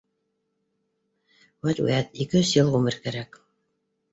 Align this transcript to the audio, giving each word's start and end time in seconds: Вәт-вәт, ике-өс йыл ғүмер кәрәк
Вәт-вәт, 1.67 2.09
ике-өс 2.25 2.55
йыл 2.59 2.73
ғүмер 2.77 2.99
кәрәк 3.05 3.43